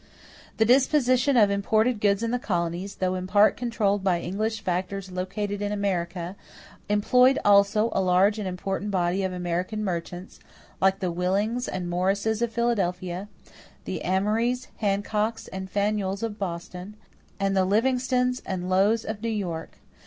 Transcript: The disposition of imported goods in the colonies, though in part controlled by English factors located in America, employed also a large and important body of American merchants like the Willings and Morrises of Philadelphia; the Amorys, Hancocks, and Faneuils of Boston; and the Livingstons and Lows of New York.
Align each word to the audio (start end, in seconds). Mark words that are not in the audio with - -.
The 0.57 0.65
disposition 0.65 1.37
of 1.37 1.51
imported 1.51 2.01
goods 2.01 2.23
in 2.23 2.31
the 2.31 2.39
colonies, 2.39 2.95
though 2.95 3.13
in 3.13 3.27
part 3.27 3.55
controlled 3.55 4.03
by 4.03 4.19
English 4.19 4.63
factors 4.63 5.11
located 5.11 5.61
in 5.61 5.71
America, 5.71 6.35
employed 6.89 7.37
also 7.45 7.91
a 7.93 8.01
large 8.01 8.39
and 8.39 8.47
important 8.47 8.89
body 8.89 9.21
of 9.23 9.31
American 9.31 9.83
merchants 9.83 10.39
like 10.81 11.01
the 11.01 11.11
Willings 11.11 11.67
and 11.67 11.87
Morrises 11.87 12.41
of 12.41 12.51
Philadelphia; 12.51 13.27
the 13.85 14.03
Amorys, 14.03 14.69
Hancocks, 14.81 15.47
and 15.53 15.69
Faneuils 15.69 16.23
of 16.23 16.39
Boston; 16.39 16.95
and 17.39 17.55
the 17.55 17.63
Livingstons 17.63 18.41
and 18.43 18.71
Lows 18.71 19.05
of 19.05 19.21
New 19.21 19.29
York. 19.29 19.77